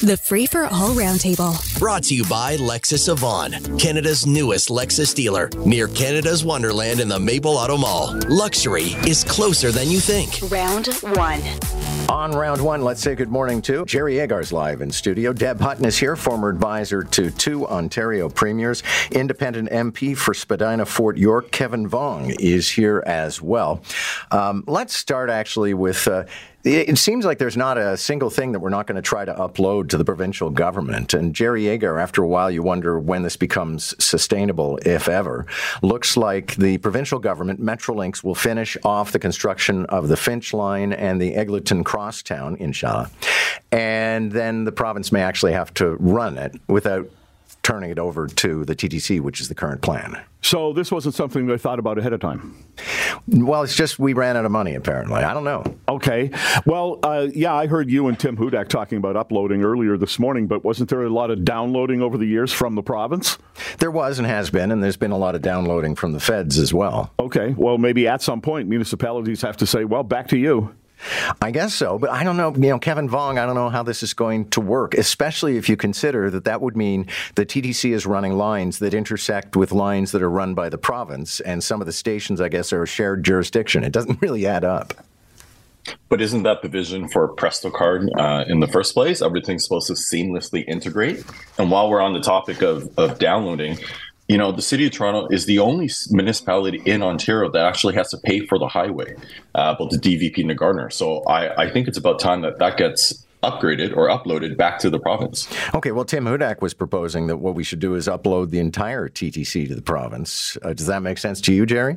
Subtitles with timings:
[0.00, 1.76] The Free for All Roundtable.
[1.76, 7.18] Brought to you by Lexus Vaughan, Canada's newest Lexus dealer, near Canada's Wonderland in the
[7.18, 8.16] Maple Auto Mall.
[8.28, 10.38] Luxury is closer than you think.
[10.52, 11.42] Round one.
[12.08, 15.32] On round one, let's say good morning to Jerry Agar's live in studio.
[15.32, 18.84] Deb Hutton is here, former advisor to two Ontario premiers.
[19.10, 23.82] Independent MP for Spadina Fort York, Kevin Vuong, is here as well.
[24.30, 26.06] Um, let's start actually with.
[26.06, 26.24] Uh,
[26.64, 29.32] it seems like there's not a single thing that we're not going to try to
[29.34, 31.14] upload to the provincial government.
[31.14, 35.46] And Jerry Agar, after a while, you wonder when this becomes sustainable, if ever.
[35.82, 40.92] Looks like the provincial government, Metrolinx, will finish off the construction of the Finch line
[40.92, 43.10] and the Eglinton Crosstown, inshallah.
[43.70, 47.08] And then the province may actually have to run it without
[47.68, 50.18] turning it over to the TTC, which is the current plan.
[50.40, 52.64] So this wasn't something they thought about ahead of time.
[53.26, 54.74] Well, it's just we ran out of money.
[54.74, 55.64] Apparently, I don't know.
[55.86, 56.30] Okay.
[56.64, 60.46] Well, uh, yeah, I heard you and Tim Hudak talking about uploading earlier this morning,
[60.46, 63.36] but wasn't there a lot of downloading over the years from the province?
[63.80, 66.56] There was and has been, and there's been a lot of downloading from the feds
[66.56, 67.12] as well.
[67.20, 67.54] Okay.
[67.54, 70.74] Well, maybe at some point municipalities have to say, "Well, back to you."
[71.40, 72.52] I guess so, but I don't know.
[72.54, 75.68] You know, Kevin Vuong, I don't know how this is going to work, especially if
[75.68, 80.12] you consider that that would mean the TTC is running lines that intersect with lines
[80.12, 82.86] that are run by the province, and some of the stations, I guess, are a
[82.86, 83.84] shared jurisdiction.
[83.84, 84.94] It doesn't really add up.
[86.08, 89.22] But isn't that the vision for Presto Card uh, in the first place?
[89.22, 91.24] Everything's supposed to seamlessly integrate.
[91.58, 93.78] And while we're on the topic of, of downloading,
[94.28, 98.10] you know, the city of Toronto is the only municipality in Ontario that actually has
[98.10, 99.16] to pay for the highway,
[99.54, 100.90] uh, but the DVP and the Gardiner.
[100.90, 104.90] So I, I think it's about time that that gets upgraded or uploaded back to
[104.90, 105.48] the province.
[105.74, 109.08] Okay, well, Tim Hudak was proposing that what we should do is upload the entire
[109.08, 110.58] TTC to the province.
[110.62, 111.96] Uh, does that make sense to you, Jerry?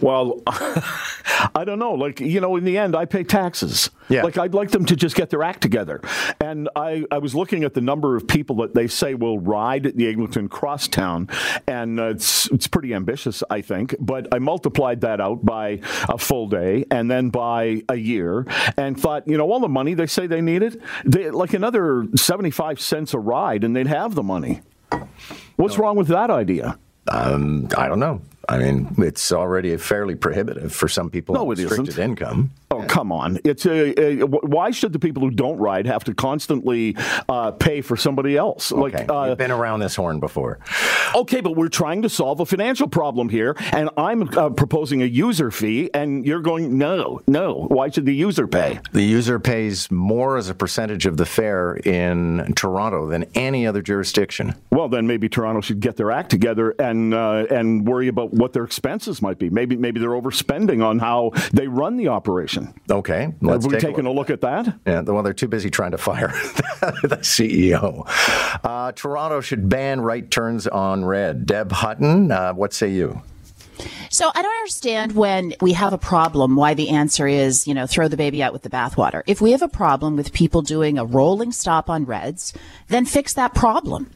[0.00, 1.92] Well, I don't know.
[1.92, 3.90] Like, you know, in the end, I pay taxes.
[4.08, 4.22] Yeah.
[4.22, 6.00] Like, I'd like them to just get their act together.
[6.40, 9.86] And I, I was looking at the number of people that they say will ride
[9.86, 11.28] at the Eglinton Crosstown,
[11.66, 13.94] and uh, it's, it's pretty ambitious, I think.
[13.98, 18.46] But I multiplied that out by a full day and then by a year
[18.76, 22.80] and thought, you know, all the money they say they needed, they, like another 75
[22.80, 24.60] cents a ride, and they'd have the money.
[25.56, 25.84] What's no.
[25.84, 26.78] wrong with that idea?
[27.08, 28.20] Um, I don't know.
[28.48, 32.02] I mean, it's already fairly prohibitive for some people no, with restricted isn't.
[32.02, 32.52] income.
[32.84, 33.38] Oh, come on!
[33.44, 36.96] It's a, a, why should the people who don't ride have to constantly
[37.28, 38.72] uh, pay for somebody else?
[38.72, 38.80] Okay.
[38.80, 40.58] Like, uh, you've been around this horn before.
[41.14, 45.06] Okay, but we're trying to solve a financial problem here, and I'm uh, proposing a
[45.06, 47.66] user fee, and you're going no, no.
[47.68, 48.80] Why should the user pay?
[48.92, 53.82] The user pays more as a percentage of the fare in Toronto than any other
[53.82, 54.54] jurisdiction.
[54.70, 58.52] Well, then maybe Toronto should get their act together and uh, and worry about what
[58.52, 59.50] their expenses might be.
[59.50, 62.65] Maybe maybe they're overspending on how they run the operation.
[62.90, 63.34] Okay.
[63.40, 64.28] Let's Have we taken a look.
[64.28, 64.42] a look.
[64.44, 64.78] at that?
[64.86, 66.28] Yeah, well, they're too busy trying to fire
[66.80, 68.04] the CEO.
[68.64, 71.46] Uh, Toronto should ban right turns on red.
[71.46, 73.22] Deb Hutton, uh, what say you?
[74.10, 77.86] So I don't understand when we have a problem why the answer is, you know,
[77.86, 79.22] throw the baby out with the bathwater.
[79.26, 82.54] If we have a problem with people doing a rolling stop on reds,
[82.88, 84.10] then fix that problem.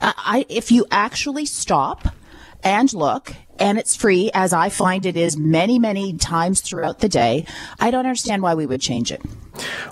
[0.00, 2.14] Uh, I, if you actually stop
[2.62, 7.08] and look and it's free as I find it is many, many times throughout the
[7.08, 7.44] day.
[7.78, 9.22] I don't understand why we would change it.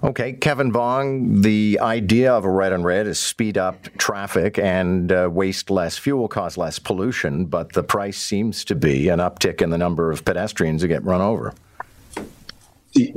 [0.03, 5.12] Okay, Kevin Vuong, the idea of a red on red is speed up traffic and
[5.12, 9.61] uh, waste less fuel, cause less pollution, but the price seems to be an uptick
[9.61, 11.53] in the number of pedestrians who get run over.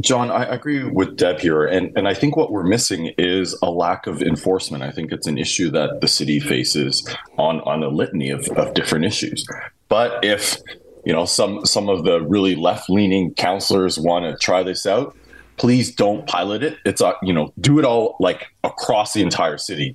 [0.01, 1.65] John, I agree with Deb here.
[1.65, 4.83] And, and I think what we're missing is a lack of enforcement.
[4.83, 7.07] I think it's an issue that the city faces
[7.37, 9.45] on, on a litany of, of different issues.
[9.91, 10.55] But if
[11.03, 15.13] you know some some of the really left leaning councilors want to try this out,
[15.57, 16.77] please don't pilot it.
[16.85, 19.93] It's a you know do it all like across the entire city.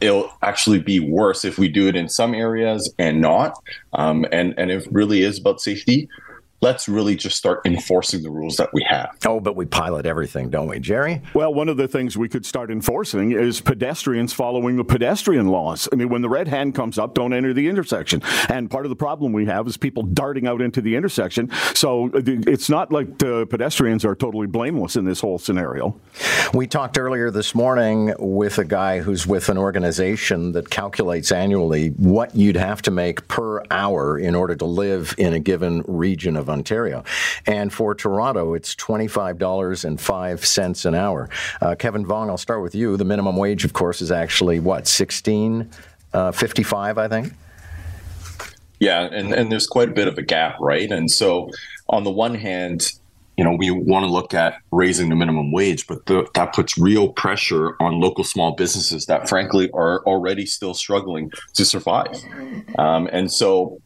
[0.00, 3.56] It'll actually be worse if we do it in some areas and not.
[3.92, 6.08] Um, and and it really is about safety
[6.60, 9.16] let's really just start enforcing the rules that we have.
[9.26, 11.22] Oh, but we pilot everything, don't we, Jerry?
[11.34, 15.88] Well, one of the things we could start enforcing is pedestrians following the pedestrian laws.
[15.92, 18.22] I mean, when the red hand comes up, don't enter the intersection.
[18.48, 21.50] And part of the problem we have is people darting out into the intersection.
[21.74, 26.00] So uh, it's not like the pedestrians are totally blameless in this whole scenario.
[26.54, 31.88] We talked earlier this morning with a guy who's with an organization that calculates annually
[31.90, 36.36] what you'd have to make per hour in order to live in a given region
[36.36, 37.04] of of Ontario.
[37.46, 41.28] And for Toronto, it's $25.05 an hour.
[41.60, 42.96] Uh, Kevin Vuong, I'll start with you.
[42.96, 45.70] The minimum wage, of course, is actually what, 16
[46.12, 47.32] uh, 55, I think?
[48.78, 50.90] Yeah, and, and there's quite a bit of a gap, right?
[50.90, 51.50] And so,
[51.88, 52.92] on the one hand,
[53.36, 56.78] you know, we want to look at raising the minimum wage, but the, that puts
[56.78, 62.22] real pressure on local small businesses that, frankly, are already still struggling to survive.
[62.78, 63.80] Um, and so,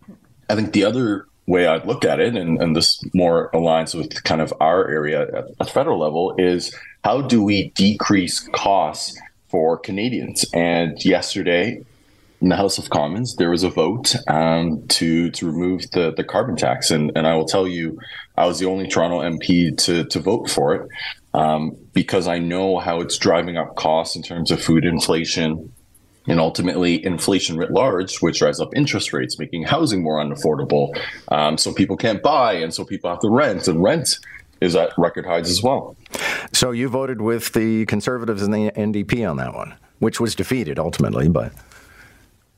[0.48, 4.22] I think the other way I'd look at it, and, and this more aligns with
[4.24, 6.74] kind of our area at a federal level, is
[7.04, 9.18] how do we decrease costs
[9.48, 10.44] for Canadians?
[10.54, 11.82] And yesterday,
[12.40, 16.24] in the House of Commons, there was a vote um, to to remove the, the
[16.24, 17.98] carbon tax, and and I will tell you,
[18.36, 20.88] I was the only Toronto MP to to vote for it
[21.34, 25.72] um, because I know how it's driving up costs in terms of food inflation,
[26.30, 30.96] and ultimately inflation writ large, which drives up interest rates, making housing more unaffordable.
[31.28, 34.18] Um, so people can't buy, and so people have to rent, and rent
[34.60, 35.96] is at record highs as well.
[36.52, 40.78] So you voted with the Conservatives and the NDP on that one, which was defeated
[40.78, 41.52] ultimately, but.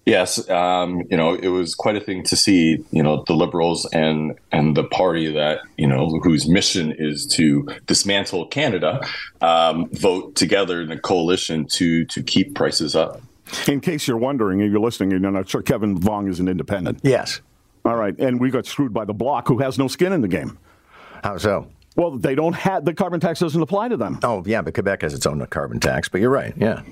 [0.05, 2.85] Yes, um, you know it was quite a thing to see.
[2.91, 7.69] You know the Liberals and and the party that you know whose mission is to
[7.87, 9.01] dismantle Canada
[9.43, 13.23] um, vote together in a coalition to to keep prices up.
[13.69, 17.01] In case you're wondering, if you're listening, and I'm sure Kevin Vuong is an independent.
[17.03, 17.41] Yes.
[17.85, 20.29] All right, and we got screwed by the Bloc, who has no skin in the
[20.29, 20.59] game.
[21.25, 21.69] How so?
[21.95, 24.19] Well, they don't have the carbon tax doesn't apply to them.
[24.23, 26.09] Oh yeah, but Quebec has its own carbon tax.
[26.09, 26.55] But you're right.
[26.57, 26.83] Yeah,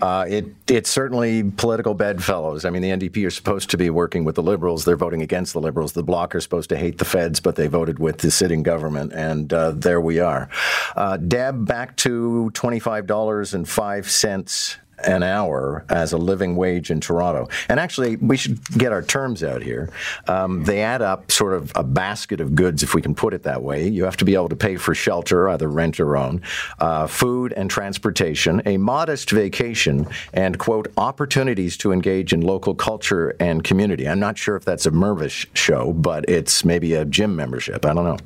[0.00, 2.64] uh, it it's certainly political bedfellows.
[2.64, 4.84] I mean, the NDP are supposed to be working with the Liberals.
[4.84, 5.92] They're voting against the Liberals.
[5.92, 9.12] The Bloc are supposed to hate the Feds, but they voted with the sitting government,
[9.12, 10.48] and uh, there we are.
[10.96, 16.56] Uh, Deb, back to twenty five dollars and five cents an hour as a living
[16.56, 17.48] wage in Toronto.
[17.68, 19.90] And actually, we should get our terms out here.
[20.28, 23.42] Um, they add up sort of a basket of goods, if we can put it
[23.42, 23.88] that way.
[23.88, 26.42] You have to be able to pay for shelter, either rent or own,
[26.78, 33.34] uh, food and transportation, a modest vacation, and, quote, opportunities to engage in local culture
[33.40, 34.08] and community.
[34.08, 37.84] I'm not sure if that's a Mirvish show, but it's maybe a gym membership.
[37.84, 38.18] I don't know.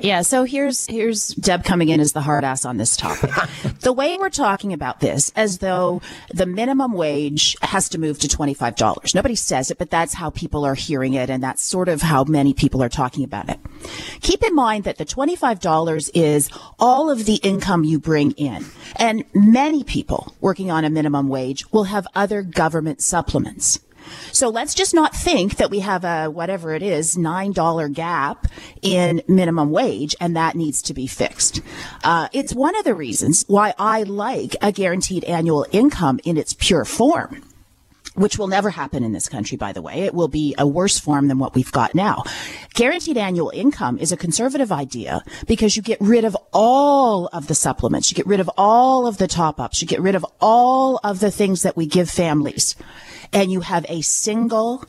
[0.00, 3.30] Yeah, so here's here's Deb coming in as the hard ass on this topic.
[3.80, 6.02] the way we're talking about this as though
[6.32, 9.14] the minimum wage has to move to $25.
[9.14, 12.24] Nobody says it, but that's how people are hearing it and that's sort of how
[12.24, 13.60] many people are talking about it.
[14.20, 18.64] Keep in mind that the $25 is all of the income you bring in.
[18.96, 23.80] And many people working on a minimum wage will have other government supplements.
[24.32, 28.46] So let's just not think that we have a whatever it is nine dollar gap
[28.82, 31.60] in minimum wage and that needs to be fixed.
[32.04, 36.54] Uh, it's one of the reasons why I like a guaranteed annual income in its
[36.54, 37.42] pure form
[38.14, 40.02] which will never happen in this country, by the way.
[40.02, 42.24] It will be a worse form than what we've got now.
[42.74, 47.54] Guaranteed annual income is a conservative idea because you get rid of all of the
[47.54, 48.10] supplements.
[48.10, 49.80] You get rid of all of the top ups.
[49.80, 52.76] You get rid of all of the things that we give families
[53.32, 54.84] and you have a single,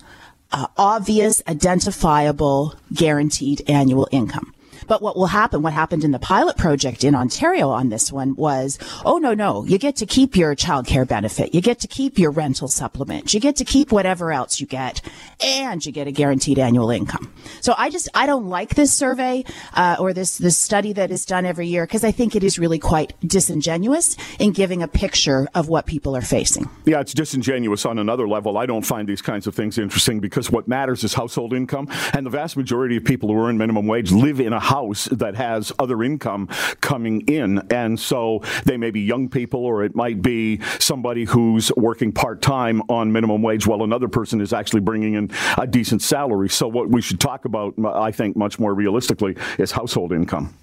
[0.52, 4.54] uh, obvious, identifiable, guaranteed annual income.
[4.94, 8.36] But what will happen, what happened in the pilot project in Ontario on this one
[8.36, 11.56] was, oh, no, no, you get to keep your child care benefit.
[11.56, 13.34] You get to keep your rental supplement.
[13.34, 15.02] You get to keep whatever else you get
[15.44, 17.34] and you get a guaranteed annual income.
[17.60, 21.26] So I just, I don't like this survey, uh, or this, this study that is
[21.26, 25.48] done every year because I think it is really quite disingenuous in giving a picture
[25.56, 26.70] of what people are facing.
[26.86, 28.60] Yeah, it's disingenuous on another level.
[28.60, 32.28] I don't find these kinds of things interesting because what matters is household income and
[32.28, 35.72] the vast majority of people who earn minimum wage live in a house that has
[35.80, 36.48] other income
[36.82, 37.60] coming in.
[37.72, 42.42] And so they may be young people or it might be somebody who's working part
[42.42, 46.50] time on minimum wage while another person is actually bringing in a decent salary.
[46.50, 50.54] So what we should talk about, I think, much more realistically, is household income.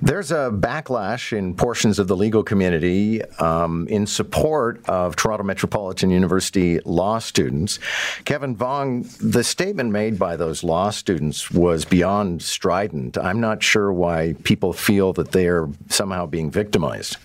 [0.00, 6.10] There's a backlash in portions of the legal community um, in support of Toronto Metropolitan
[6.10, 7.78] University law students.
[8.24, 13.18] Kevin Vuong, the statement made by those law students was beyond strident.
[13.18, 17.16] I'm not sure why people feel that they are somehow being victimized.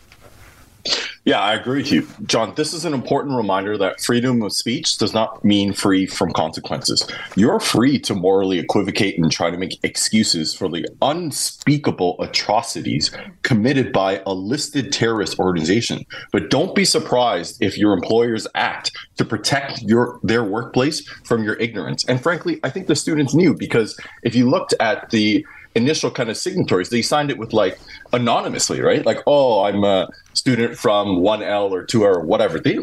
[1.26, 2.06] Yeah, I agree with you.
[2.26, 6.34] John, this is an important reminder that freedom of speech does not mean free from
[6.34, 7.08] consequences.
[7.38, 13.10] You're free to morally equivocate and try to make excuses for the unspeakable atrocities
[13.44, 16.06] committed by a listed terrorist organization.
[16.34, 21.56] But don't be surprised if your employers act to protect your their workplace from your
[21.56, 22.04] ignorance.
[22.04, 26.30] And frankly, I think the students knew because if you looked at the initial kind
[26.30, 27.80] of signatories, they signed it with like
[28.12, 29.06] anonymously, right?
[29.06, 32.60] Like, oh, I'm a student from 1L or 2L or whatever.
[32.60, 32.78] They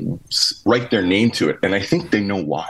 [0.65, 1.59] write their name to it.
[1.63, 2.69] And I think they know why.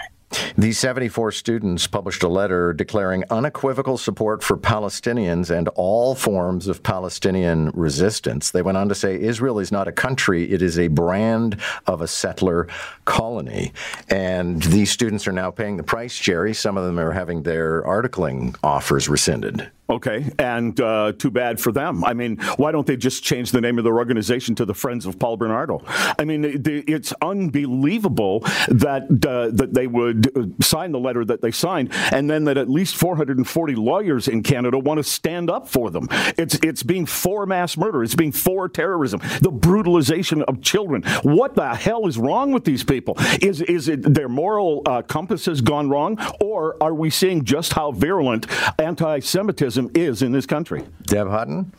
[0.57, 6.83] These 74 students published a letter declaring unequivocal support for Palestinians and all forms of
[6.83, 8.53] Palestinian resistance.
[8.53, 12.01] They went on to say Israel is not a country, it is a brand of
[12.01, 12.69] a settler
[13.07, 13.73] colony.
[14.09, 16.55] And these students are now paying the price, Jerry.
[16.55, 19.71] Some of them are having their articling offers rescinded.
[19.91, 22.05] Okay, and uh, too bad for them.
[22.05, 25.05] I mean, why don't they just change the name of their organization to the Friends
[25.05, 25.83] of Paul Bernardo?
[26.17, 31.51] I mean, it's unbelievable that uh, that they would uh, sign the letter that they
[31.51, 35.91] signed, and then that at least 440 lawyers in Canada want to stand up for
[35.91, 36.07] them.
[36.39, 38.05] It's it's being for mass murder.
[38.05, 39.21] It's being for terrorism.
[39.41, 41.03] The brutalization of children.
[41.23, 43.17] What the hell is wrong with these people?
[43.43, 47.73] Is is it their moral uh, compass has gone wrong, or are we seeing just
[47.73, 48.47] how virulent
[48.79, 49.80] anti-Semitism?
[49.95, 50.85] Is in this country.
[51.05, 51.73] Deb Hutton?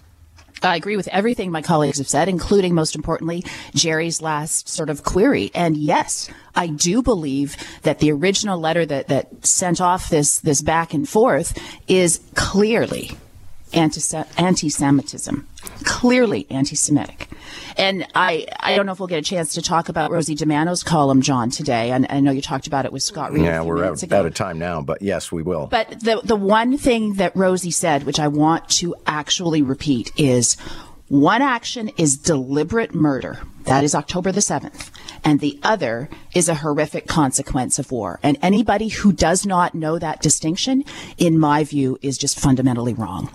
[0.63, 3.43] I agree with everything my colleagues have said, including, most importantly,
[3.73, 5.49] Jerry's last sort of query.
[5.55, 10.61] And yes, I do believe that the original letter that, that sent off this, this
[10.61, 13.11] back and forth is clearly
[13.73, 15.47] anti Semitism,
[15.83, 17.30] clearly anti Semitic.
[17.77, 20.83] And I, I don't know if we'll get a chance to talk about Rosie DiManno's
[20.83, 21.91] column, John, today.
[21.91, 23.43] And I know you talked about it with Scott Reid.
[23.43, 25.67] Yeah, we're out, out, of time now, but yes, we will.
[25.67, 30.57] But the, the one thing that Rosie said, which I want to actually repeat, is
[31.11, 33.37] one action is deliberate murder.
[33.63, 34.91] That is October the 7th.
[35.25, 38.21] And the other is a horrific consequence of war.
[38.23, 40.85] And anybody who does not know that distinction,
[41.17, 43.27] in my view, is just fundamentally wrong.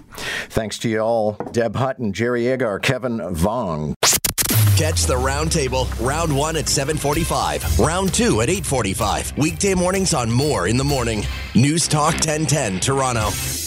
[0.49, 1.33] Thanks to you all.
[1.53, 3.93] Deb Hutton, Jerry Agar, Kevin Vuong.
[4.79, 9.37] Catch the roundtable, round one at 745, round two at 845.
[9.37, 11.27] Weekday mornings on Moore in the Morning.
[11.55, 13.66] News Talk 1010, Toronto.